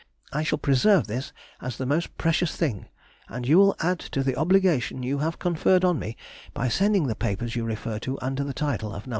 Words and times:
I 0.33 0.41
shall 0.41 0.57
preserve 0.57 1.05
this 1.05 1.31
as 1.61 1.77
the 1.77 1.85
most 1.85 2.17
precious 2.17 2.55
thing, 2.55 2.87
and 3.29 3.47
you 3.47 3.59
will 3.59 3.75
add 3.81 3.99
to 3.99 4.23
the 4.23 4.35
obligation 4.35 5.03
you 5.03 5.19
have 5.19 5.37
conferred 5.37 5.85
on 5.85 5.99
me 5.99 6.17
by 6.55 6.69
sending 6.69 7.05
the 7.05 7.13
papers 7.13 7.55
you 7.55 7.65
refer 7.65 7.99
to 7.99 8.17
under 8.19 8.43
the 8.43 8.51
title 8.51 8.95
of 8.95 9.05
No. 9.05 9.09